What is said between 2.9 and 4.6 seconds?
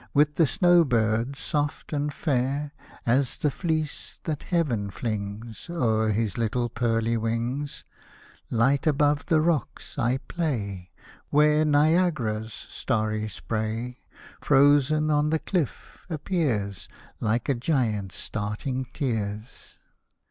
As the fleece that